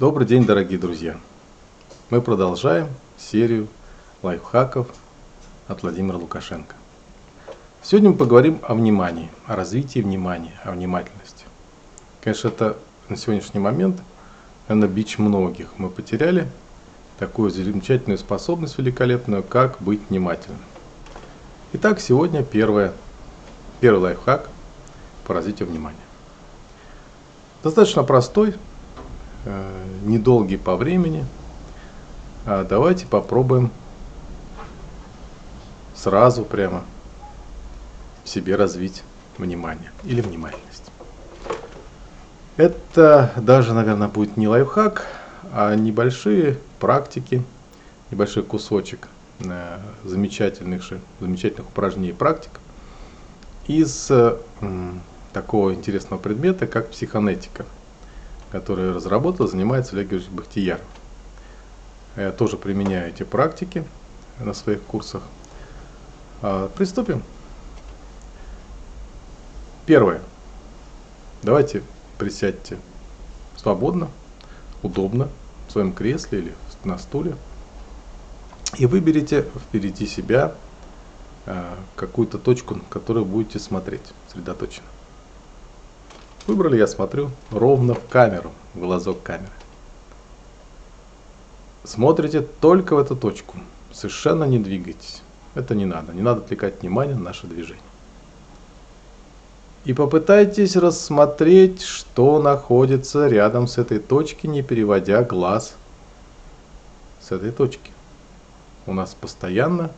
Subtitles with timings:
[0.00, 1.16] Добрый день, дорогие друзья!
[2.10, 3.68] Мы продолжаем серию
[4.24, 4.88] лайфхаков
[5.68, 6.74] от Владимира Лукашенко.
[7.80, 11.44] Сегодня мы поговорим о внимании, о развитии внимания, о внимательности.
[12.20, 12.76] Конечно, это
[13.08, 14.02] на сегодняшний момент,
[14.66, 15.68] наверное, бич многих.
[15.76, 16.50] Мы потеряли
[17.20, 20.58] такую замечательную способность великолепную, как быть внимательным.
[21.72, 22.92] Итак, сегодня первое,
[23.78, 24.48] первый лайфхак
[25.24, 25.96] по развитию внимания.
[27.62, 28.54] Достаточно простой,
[30.04, 31.24] недолгий по времени.
[32.46, 33.70] А давайте попробуем
[35.94, 36.84] сразу прямо
[38.24, 39.02] в себе развить
[39.38, 40.90] внимание или внимательность.
[42.56, 45.06] Это даже, наверное, будет не лайфхак,
[45.52, 47.42] а небольшие практики,
[48.10, 49.08] небольшой кусочек
[49.40, 50.84] э, замечательных,
[51.18, 52.60] замечательных упражнений и практик
[53.66, 54.36] из э,
[55.32, 57.64] такого интересного предмета, как психонетика,
[58.54, 60.80] который разработал, занимается Олег Георгиевич Бахтияр.
[62.14, 63.84] Я тоже применяю эти практики
[64.38, 65.24] на своих курсах.
[66.40, 67.24] А, приступим.
[69.86, 70.20] Первое.
[71.42, 71.82] Давайте
[72.16, 72.78] присядьте
[73.56, 74.08] свободно,
[74.84, 75.30] удобно,
[75.66, 77.34] в своем кресле или на стуле.
[78.78, 80.54] И выберите впереди себя
[81.46, 84.93] а, какую-то точку, на которую будете смотреть сосредоточенно.
[86.46, 89.50] Выбрали, я смотрю, ровно в камеру, в глазок камеры.
[91.84, 93.56] Смотрите только в эту точку,
[93.92, 95.22] совершенно не двигайтесь.
[95.54, 97.82] Это не надо, не надо отвлекать внимание на наше движение.
[99.84, 105.74] И попытайтесь рассмотреть, что находится рядом с этой точки, не переводя глаз
[107.20, 107.90] с этой точки.
[108.86, 109.90] У нас постоянно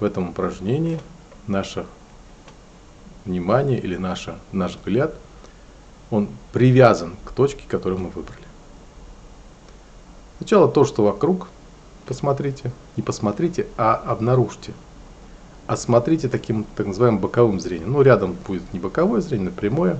[0.00, 1.00] в этом упражнении
[1.46, 1.86] наше
[3.24, 5.14] внимание или наше, наш взгляд–
[6.10, 8.44] он привязан к точке, которую мы выбрали.
[10.38, 11.48] Сначала то, что вокруг,
[12.06, 14.72] посмотрите, не посмотрите, а обнаружьте.
[15.66, 17.92] Осмотрите таким так называемым боковым зрением.
[17.92, 19.98] Ну, рядом будет не боковое зрение, но прямое.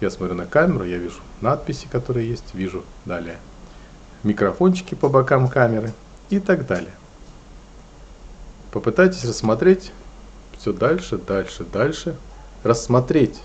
[0.00, 3.38] Я смотрю на камеру, я вижу надписи, которые есть, вижу далее
[4.22, 5.92] микрофончики по бокам камеры
[6.30, 6.92] и так далее.
[8.72, 9.92] Попытайтесь рассмотреть
[10.58, 12.16] все дальше, дальше, дальше.
[12.64, 13.40] Рассмотреть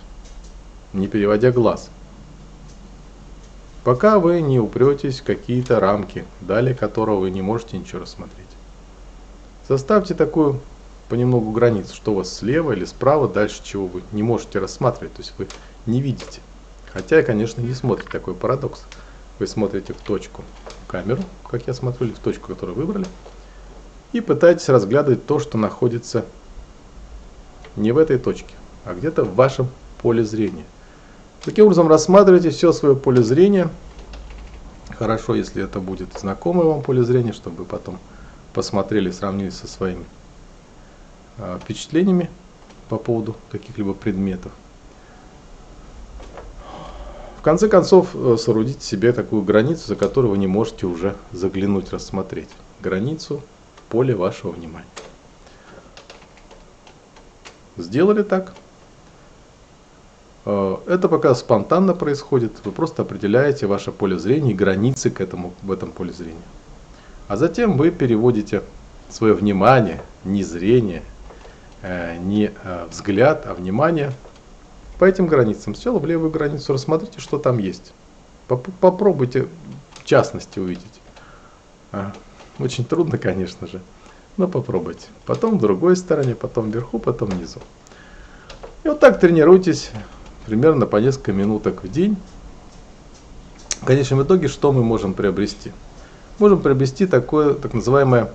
[0.94, 1.90] не переводя глаз.
[3.84, 8.48] Пока вы не упретесь в какие-то рамки, далее которого вы не можете ничего рассмотреть.
[9.68, 10.62] Составьте такую
[11.10, 15.22] понемногу границу, что у вас слева или справа, дальше чего вы не можете рассматривать, то
[15.22, 15.48] есть вы
[15.86, 16.40] не видите.
[16.94, 18.84] Хотя, конечно, не смотрите, такой парадокс.
[19.40, 20.44] Вы смотрите в точку
[20.88, 23.08] камеру, как я смотрю, или в точку, которую выбрали,
[24.14, 26.24] и пытаетесь разглядывать то, что находится
[27.76, 28.54] не в этой точке,
[28.86, 29.70] а где-то в вашем
[30.02, 30.66] поле зрения.
[31.44, 33.70] Таким образом, рассматривайте все свое поле зрения.
[34.98, 38.00] Хорошо, если это будет знакомое вам поле зрения, чтобы потом
[38.54, 40.06] посмотрели, сравнили со своими
[41.38, 42.30] э, впечатлениями
[42.88, 44.54] по поводу каких-либо предметов.
[47.40, 51.92] В конце концов, э, соорудите себе такую границу, за которую вы не можете уже заглянуть,
[51.92, 52.50] рассмотреть.
[52.80, 53.42] Границу
[53.90, 54.88] поля вашего внимания.
[57.76, 58.54] Сделали так?
[60.46, 65.54] Э, это пока спонтанно происходит, вы просто определяете ваше поле зрения и границы к этому,
[65.62, 66.38] в этом поле зрения.
[67.28, 68.64] А затем вы переводите
[69.10, 71.04] свое внимание, не зрение,
[71.82, 74.12] э, не э, взгляд, а внимание
[75.00, 75.76] по этим границам.
[75.76, 77.94] Сначала в левую границу рассмотрите, что там есть.
[78.48, 79.48] Попробуйте
[79.94, 81.02] в частности увидеть.
[82.60, 83.82] Очень трудно, конечно же,
[84.36, 85.08] но попробуйте.
[85.26, 87.62] Потом в другой стороне, потом вверху, потом внизу.
[88.84, 89.92] И вот так тренируйтесь
[90.46, 92.18] примерно по несколько минуток в день.
[93.82, 95.72] В конечном итоге, что мы можем приобрести?
[96.40, 98.32] Можем приобрести такое так называемое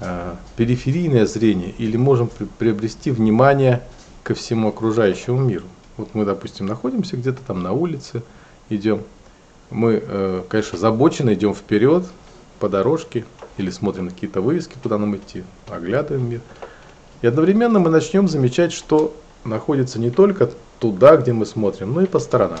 [0.00, 3.82] э, периферийное зрение или можем при, приобрести внимание
[4.22, 5.64] ко всему окружающему миру.
[5.96, 8.22] Вот мы, допустим, находимся где-то там на улице,
[8.68, 9.02] идем.
[9.70, 12.04] Мы, э, конечно, забоченно идем вперед
[12.58, 13.24] по дорожке
[13.56, 16.40] или смотрим на какие-то вывески, куда нам идти, оглядываем мир.
[17.22, 22.06] И одновременно мы начнем замечать, что находится не только туда, где мы смотрим, но и
[22.06, 22.60] по сторонам.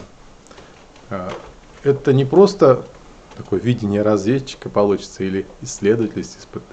[1.10, 1.32] А,
[1.82, 2.84] это не просто
[3.36, 6.24] такое видение разведчика получится или исследователя,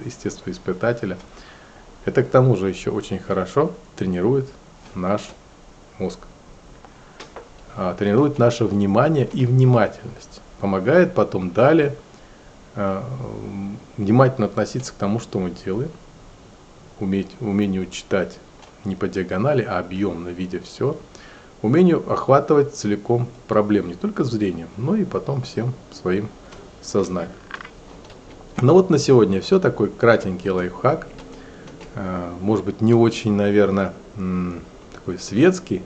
[0.04, 1.18] естественно, испытателя.
[2.04, 4.48] Это к тому же еще очень хорошо тренирует
[4.94, 5.30] наш
[5.98, 6.20] мозг.
[7.76, 10.40] А, тренирует наше внимание и внимательность.
[10.60, 11.94] Помогает потом далее
[12.74, 13.04] а,
[13.96, 15.90] внимательно относиться к тому, что мы делаем,
[16.98, 18.38] уметь, умению читать
[18.84, 20.96] не по диагонали, а объемно, видя все,
[21.62, 26.28] умению охватывать целиком проблем, не только зрением, но и потом всем своим
[26.82, 27.32] сознания.
[28.62, 29.58] Ну вот на сегодня все.
[29.58, 31.06] Такой кратенький лайфхак.
[31.96, 33.94] А, может быть не очень, наверное,
[34.92, 35.82] такой светский,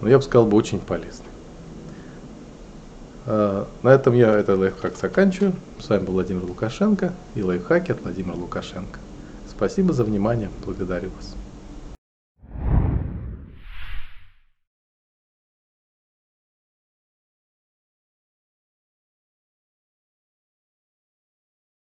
[0.00, 1.26] но я бы сказал бы очень полезный.
[3.26, 5.52] А, на этом я этот лайфхак заканчиваю.
[5.78, 8.98] С вами был Владимир Лукашенко и лайфхакер Владимир Лукашенко.
[9.50, 10.48] Спасибо за внимание.
[10.64, 11.45] Благодарю вас.